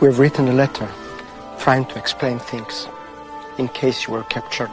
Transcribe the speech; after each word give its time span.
We've 0.00 0.20
written 0.20 0.46
a 0.46 0.52
letter 0.52 0.88
trying 1.58 1.84
to 1.86 1.98
explain 1.98 2.38
things 2.38 2.86
in 3.58 3.66
case 3.68 4.06
you 4.06 4.14
were 4.14 4.22
captured. 4.30 4.70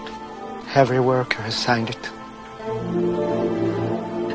Every 0.75 0.99
worker 0.99 1.41
has 1.41 1.55
signed 1.55 1.89
it. 1.89 2.11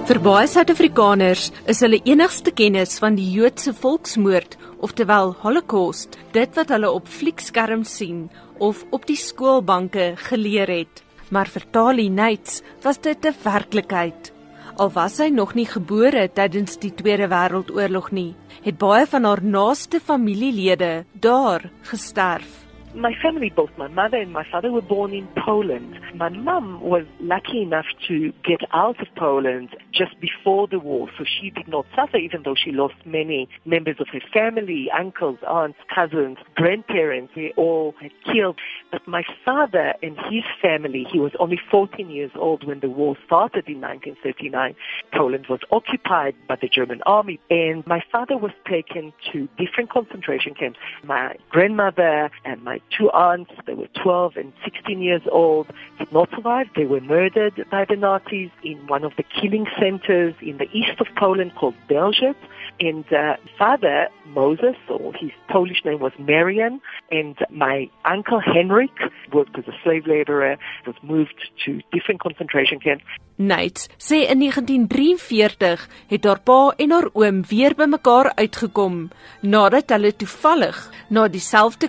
Vir 0.08 0.18
baie 0.18 0.48
Suid-Afrikaners 0.50 1.52
is 1.70 1.84
hulle 1.86 2.00
enigste 2.02 2.50
kennis 2.50 2.98
van 2.98 3.14
die 3.14 3.28
Joodse 3.30 3.70
volksmoord, 3.70 4.56
oftewel 4.82 5.36
Holocaust, 5.44 6.18
dit 6.34 6.58
wat 6.58 6.74
hulle 6.74 6.90
op 6.90 7.06
fliekskerms 7.06 7.94
sien 8.00 8.26
of 8.58 8.82
op 8.90 9.06
die 9.06 9.20
skoolbanke 9.20 10.16
geleer 10.26 10.74
het. 10.74 11.04
Maar 11.30 11.46
vir 11.54 11.70
Tali 11.70 12.08
Knights 12.10 12.64
was 12.82 12.98
dit 12.98 13.30
'n 13.30 13.38
werklikheid. 13.46 14.32
Al 14.80 14.88
was 14.94 15.18
sy 15.18 15.26
nog 15.28 15.50
nie 15.52 15.66
gebore 15.68 16.22
tydens 16.32 16.78
die 16.80 16.88
Tweede 16.96 17.26
Wêreldoorlog 17.28 18.06
nie, 18.16 18.30
het 18.64 18.78
baie 18.80 19.04
van 19.12 19.28
haar 19.28 19.42
naaste 19.44 20.00
familielede 20.00 21.04
daar 21.12 21.66
gesterf. 21.90 22.69
My 22.94 23.14
family, 23.22 23.50
both 23.50 23.70
my 23.76 23.88
mother 23.88 24.16
and 24.16 24.32
my 24.32 24.44
father, 24.50 24.72
were 24.72 24.82
born 24.82 25.12
in 25.12 25.28
Poland. 25.36 25.98
My 26.14 26.28
mum 26.28 26.80
was 26.80 27.04
lucky 27.20 27.62
enough 27.62 27.86
to 28.08 28.32
get 28.44 28.60
out 28.72 29.00
of 29.00 29.08
Poland 29.16 29.76
just 29.92 30.18
before 30.20 30.66
the 30.66 30.78
war, 30.78 31.08
so 31.16 31.24
she 31.24 31.50
did 31.50 31.68
not 31.68 31.86
suffer, 31.94 32.16
even 32.16 32.42
though 32.42 32.54
she 32.54 32.72
lost 32.72 32.94
many 33.04 33.48
members 33.64 33.96
of 34.00 34.08
her 34.08 34.20
family, 34.32 34.90
uncles, 34.96 35.38
aunts, 35.46 35.78
cousins, 35.94 36.38
grandparents. 36.56 37.32
They 37.36 37.52
all 37.56 37.94
had 38.00 38.10
killed. 38.24 38.58
But 38.90 39.06
my 39.06 39.22
father 39.44 39.94
and 40.02 40.16
his 40.30 40.44
family, 40.60 41.06
he 41.10 41.18
was 41.18 41.32
only 41.38 41.60
14 41.70 42.10
years 42.10 42.32
old 42.34 42.66
when 42.66 42.80
the 42.80 42.90
war 42.90 43.16
started 43.24 43.68
in 43.68 43.80
1939. 43.80 44.74
Poland 45.12 45.46
was 45.48 45.60
occupied 45.70 46.34
by 46.48 46.56
the 46.60 46.68
German 46.68 47.02
army, 47.06 47.38
and 47.50 47.86
my 47.86 48.02
father 48.10 48.36
was 48.36 48.52
taken 48.68 49.12
to 49.32 49.48
different 49.58 49.90
concentration 49.90 50.54
camps. 50.54 50.78
My 51.04 51.36
grandmother 51.50 52.30
and 52.44 52.62
my 52.62 52.79
two 52.96 53.10
aunts, 53.10 53.52
they 53.66 53.74
were 53.74 53.88
12 54.02 54.36
and 54.36 54.52
16 54.64 55.00
years 55.00 55.22
old, 55.30 55.66
did 55.98 56.12
not 56.12 56.30
survive. 56.30 56.66
They 56.76 56.84
were 56.84 57.00
murdered 57.00 57.64
by 57.70 57.84
the 57.84 57.96
Nazis 57.96 58.50
in 58.62 58.86
one 58.86 59.04
of 59.04 59.12
the 59.16 59.22
killing 59.22 59.66
centers 59.78 60.34
in 60.40 60.58
the 60.58 60.68
east 60.72 61.00
of 61.00 61.06
Poland 61.16 61.54
called 61.54 61.74
Belzec. 61.88 62.36
And 62.80 63.04
uh, 63.12 63.36
father, 63.58 64.08
Moses, 64.26 64.76
or 64.88 65.12
his 65.14 65.32
Polish 65.48 65.84
name 65.84 66.00
was 66.00 66.12
Marian, 66.18 66.80
and 67.10 67.36
my 67.50 67.90
uncle 68.04 68.40
Henrik 68.40 68.96
worked 69.32 69.58
as 69.58 69.68
a 69.68 69.76
slave 69.82 70.06
laborer, 70.06 70.56
was 70.86 70.96
moved 71.02 71.50
to 71.66 71.80
different 71.92 72.20
concentration 72.20 72.80
camps. 72.80 73.04
Knights 73.40 73.88
sê 73.96 74.28
in 74.28 74.38
1943 74.38 75.88
het 76.08 76.24
haar 76.28 76.40
pa 76.44 76.74
en 76.76 76.90
haar 76.92 77.08
oom 77.16 77.40
weer 77.48 77.72
bymekaar 77.74 78.32
uitgekom 78.36 79.08
nadat 79.40 79.94
hulle 79.94 80.12
toevallig 80.12 80.76
na 81.08 81.24
dieselfde 81.28 81.88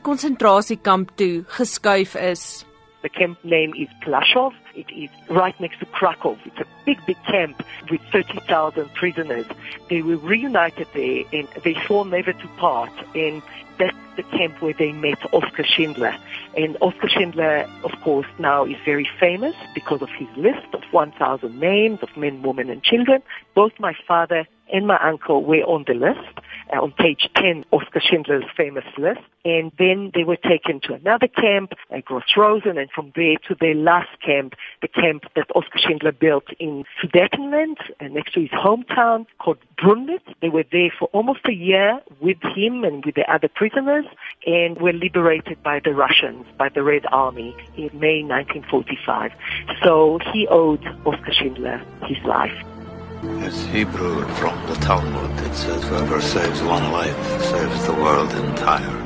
konsentrasiekamp 0.82 1.10
toe 1.16 1.44
geskuif 1.48 2.16
is. 2.16 2.66
The 3.02 3.10
camp 3.10 3.44
name 3.44 3.74
is 3.76 3.90
Plaszów. 4.04 4.54
It 4.76 4.90
is 4.92 5.10
right 5.30 5.60
next 5.60 5.80
to 5.80 5.86
Krakow. 5.86 6.38
It's 6.46 6.60
a 6.60 6.66
big, 6.86 7.04
big 7.06 7.18
camp 7.24 7.64
with 7.90 8.02
30,000 8.12 8.94
prisoners. 8.94 9.46
They 9.90 10.02
were 10.02 10.18
reunited 10.18 10.88
there 10.94 11.24
and 11.34 11.48
they 11.64 11.76
swore 11.86 12.06
never 12.06 12.34
to 12.34 12.48
part. 12.58 12.92
And 13.16 13.42
that's 13.82 13.98
the 14.16 14.24
camp 14.38 14.62
where 14.62 14.74
they 14.78 14.92
met 14.92 15.18
Oskar 15.34 15.64
Schindler. 15.64 16.16
And 16.56 16.78
Oskar 16.82 17.10
Schindler, 17.10 17.68
of 17.84 17.92
course, 18.04 18.28
now 18.38 18.64
is 18.64 18.78
very 18.86 19.10
famous 19.20 19.56
because 19.74 20.02
of 20.04 20.10
his 20.10 20.28
list 20.38 20.68
of 20.74 20.84
1,000 20.92 21.60
names 21.60 22.00
of 22.04 22.16
men, 22.16 22.44
women, 22.44 22.70
and 22.70 22.84
children. 22.84 23.24
Both 23.56 23.74
my 23.80 23.96
father 24.08 24.48
and 24.72 24.86
my 24.86 25.00
uncle 25.00 25.44
were 25.44 25.64
on 25.64 25.86
the 25.88 25.94
list 25.94 26.40
uh, 26.72 26.82
on 26.82 26.92
page 26.92 27.28
10, 27.36 27.66
Oskar 27.72 28.02
Schindler's 28.02 28.46
famous 28.56 28.86
list. 28.98 29.22
And 29.44 29.72
then 29.78 30.12
they 30.14 30.24
were 30.24 30.38
taken 30.38 30.80
to 30.82 30.94
another 30.94 31.28
camp, 31.28 31.74
uh, 31.90 32.02
Gross-Rosen, 32.06 32.78
and 32.78 32.90
from 32.92 33.12
there 33.16 33.38
to 33.48 33.56
their 33.60 33.76
last 33.76 34.10
camp, 34.24 34.54
the 34.82 34.88
camp 34.88 35.24
that 35.36 35.48
Oskar 35.56 35.80
Schindler 35.80 36.12
built 36.12 36.46
in 36.60 36.86
Sudetenland, 37.02 37.78
uh, 38.00 38.08
next 38.08 38.34
to 38.34 38.42
his 38.42 38.52
hometown, 38.52 39.26
called 39.40 39.58
Brünnlitz. 39.82 40.22
They 40.42 40.50
were 40.50 40.66
there 40.72 40.92
for 40.98 41.08
almost 41.12 41.42
a 41.46 41.54
year 41.54 42.00
with 42.20 42.38
him 42.56 42.84
and 42.84 43.04
with 43.06 43.16
the 43.16 43.30
other 43.32 43.48
prisoners, 43.48 44.06
and 44.46 44.80
were 44.80 44.94
liberated 44.94 45.62
by 45.64 45.80
the 45.84 45.94
Russians, 45.94 46.46
by 46.58 46.70
the 46.70 46.84
Red 46.84 47.06
Army 47.12 47.56
in 47.76 47.90
May 48.00 48.24
1945. 48.24 49.32
So 49.84 50.20
he 50.32 50.48
owed 50.48 50.86
Oskar 51.06 51.34
Schindler 51.34 51.82
his 52.06 52.18
life. 52.26 52.54
It's 53.24 53.66
Hebrew 53.66 54.26
from 54.36 54.68
the 54.68 54.76
Talmud. 54.76 55.32
It 55.46 55.54
says, 55.54 55.84
whoever 55.84 56.22
saves 56.22 56.62
one 56.64 56.92
life 56.92 57.42
saves 57.42 57.86
the 57.86 57.94
world 57.94 58.32
entire. 58.34 58.98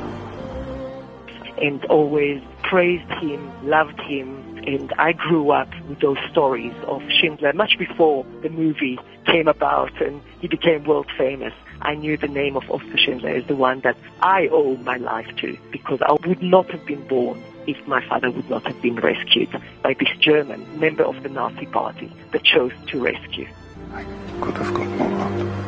And 1.60 1.84
always 1.86 2.42
praised 2.62 3.10
him, 3.22 3.50
loved 3.68 4.00
him, 4.00 4.55
and 4.66 4.92
I 4.98 5.12
grew 5.12 5.50
up 5.50 5.68
with 5.88 6.00
those 6.00 6.18
stories 6.30 6.74
of 6.86 7.02
Schindler 7.08 7.52
much 7.52 7.78
before 7.78 8.26
the 8.42 8.48
movie 8.48 8.98
came 9.24 9.48
about 9.48 10.00
and 10.02 10.20
he 10.40 10.48
became 10.48 10.84
world 10.84 11.08
famous. 11.16 11.52
I 11.82 11.94
knew 11.94 12.16
the 12.16 12.28
name 12.28 12.56
of 12.56 12.68
Oskar 12.70 12.96
Schindler 12.96 13.30
as 13.30 13.46
the 13.46 13.54
one 13.54 13.80
that 13.80 13.96
I 14.20 14.48
owe 14.48 14.76
my 14.78 14.96
life 14.96 15.28
to 15.36 15.56
because 15.70 16.00
I 16.02 16.12
would 16.26 16.42
not 16.42 16.70
have 16.70 16.84
been 16.84 17.06
born 17.06 17.42
if 17.66 17.86
my 17.86 18.06
father 18.08 18.30
would 18.30 18.48
not 18.48 18.66
have 18.66 18.80
been 18.82 18.96
rescued 18.96 19.50
by 19.82 19.94
this 19.94 20.08
German 20.18 20.80
member 20.80 21.04
of 21.04 21.22
the 21.22 21.28
Nazi 21.28 21.66
party 21.66 22.12
that 22.32 22.42
chose 22.42 22.72
to 22.88 23.04
rescue. 23.04 23.48
I 23.92 24.04
could 24.40 24.54
have 24.54 24.74
got 24.74 24.88
more 24.88 25.12
out. 25.12 25.66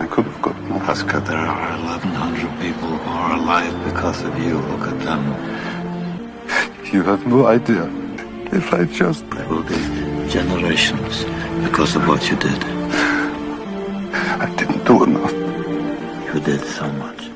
I 0.00 0.06
could 0.06 0.24
have 0.24 0.42
got 0.42 0.60
more. 0.62 0.82
Oskar, 0.82 1.20
there 1.20 1.36
are 1.36 1.78
1,100 1.78 2.60
people 2.60 2.88
who 2.88 3.10
are 3.10 3.36
alive 3.36 3.84
because 3.84 4.22
of 4.24 4.38
you. 4.38 4.58
Look 4.58 4.88
at 4.88 4.98
them. 5.00 5.22
You 6.92 7.02
have 7.02 7.26
no 7.26 7.46
idea. 7.46 8.09
If 8.52 8.72
I 8.72 8.84
just. 8.84 9.24
There 9.30 9.48
will 9.48 9.62
be 9.62 9.80
generations 10.28 11.24
because 11.64 11.96
of 11.96 12.06
what 12.08 12.28
you 12.30 12.36
did. 12.36 12.64
I 14.44 14.46
didn't 14.56 14.84
do 14.84 15.04
enough. 15.04 15.32
You 16.34 16.40
did 16.40 16.64
so 16.64 16.86
much. 16.92 17.30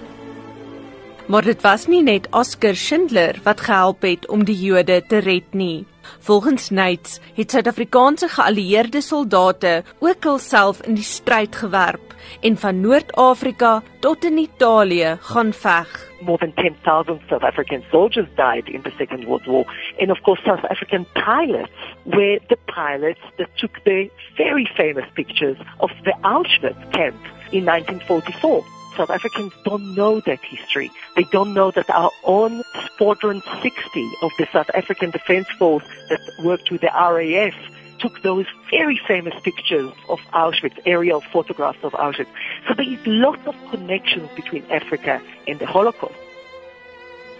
Maar 1.27 1.43
dit 1.43 1.61
was 1.61 1.87
nie 1.87 2.03
net 2.03 2.27
Oscar 2.31 2.77
Schindler 2.77 3.41
wat 3.43 3.61
gehelp 3.61 4.03
het 4.03 4.29
om 4.29 4.45
die 4.45 4.59
Jode 4.61 5.03
te 5.09 5.19
red 5.19 5.55
nie. 5.55 5.87
Volgens 6.19 6.69
Knights 6.69 7.21
het 7.35 7.51
Suid-Afrikaanse 7.51 8.29
geallieerde 8.29 9.01
soldate 9.01 9.85
ook 9.99 10.25
hulself 10.25 10.83
in 10.83 10.95
die 10.95 11.05
stryd 11.05 11.57
gewerp 11.57 12.15
en 12.41 12.57
van 12.57 12.81
Noord-Afrika 12.81 13.83
tot 14.01 14.25
in 14.25 14.37
Italië 14.39 15.17
gaan 15.21 15.53
veg. 15.53 16.13
More 16.21 16.39
than 16.39 16.53
10,000 16.55 17.21
South 17.29 17.43
African 17.43 17.83
soldiers 17.91 18.29
died 18.35 18.69
in 18.69 18.83
the 18.83 18.93
Second 18.99 19.25
World 19.25 19.47
War. 19.47 19.65
And 19.99 20.11
of 20.11 20.21
course, 20.21 20.43
South 20.45 20.65
African 20.65 21.07
pilots 21.13 21.73
were 22.03 22.41
the 22.49 22.59
pilots 22.65 23.21
that 23.37 23.49
took 23.57 23.81
the 23.85 24.11
very 24.37 24.71
famous 24.75 25.05
pictures 25.13 25.57
of 25.79 25.91
the 26.05 26.15
Auschwitz 26.23 26.93
camp 26.93 27.21
in 27.51 27.65
1944. 27.65 28.74
South 28.97 29.11
Africans 29.11 29.53
don't 29.65 29.95
know 29.95 30.21
that 30.21 30.41
history. 30.45 30.91
They 31.17 31.25
don't 31.25 31.55
know 31.55 31.71
that 31.73 31.91
our 31.91 32.11
own 32.25 32.63
Squadron 32.87 33.43
60 33.63 34.13
of 34.23 34.31
the 34.39 34.47
South 34.53 34.71
African 34.75 35.11
Defence 35.11 35.49
Force 35.59 35.85
that 36.09 36.21
worked 36.45 36.71
with 36.71 36.81
the 36.81 36.91
RAF 36.95 37.55
took 37.99 38.23
those 38.23 38.47
very 38.71 39.01
famous 39.07 39.35
pictures 39.43 39.93
of 40.09 40.19
Auschwitz, 40.33 40.79
aerial 40.85 41.21
photographs 41.21 41.79
of 41.83 41.93
Auschwitz. 41.93 42.29
So 42.69 42.75
there 42.75 42.89
is 42.89 42.99
lots 43.07 43.47
of 43.47 43.55
connections 43.71 44.29
between 44.37 44.65
Africa 44.71 45.23
and 45.47 45.59
the 45.59 45.67
Holocaust. 45.67 46.15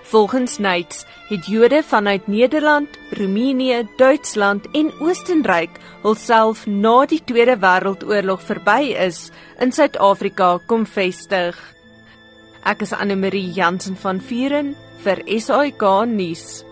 Volgens 0.05 0.57
Knights 0.57 1.07
het 1.29 1.47
Jode 1.47 1.83
vanuit 1.83 2.27
Nederland, 2.27 2.89
Roemenië, 3.11 3.89
Duitsland 3.97 4.67
en 4.71 4.93
Oostenryk 5.01 5.71
hulself 6.03 6.67
na 6.67 7.07
die 7.09 7.23
Tweede 7.25 7.57
Wêreldoorlog 7.57 8.45
verby 8.45 8.93
is 9.07 9.31
in 9.59 9.73
Suid-Afrika 9.73 10.59
kom 10.69 10.85
vestig. 10.87 11.57
Ek 12.69 12.85
is 12.85 12.93
Anne 12.93 13.17
Marie 13.17 13.49
Jansen 13.57 13.97
van 13.97 14.21
Vuren 14.21 14.75
vir 15.05 15.25
SAK 15.25 15.89
nuus. 16.13 16.65